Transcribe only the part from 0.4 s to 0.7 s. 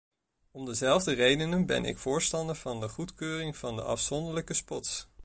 Om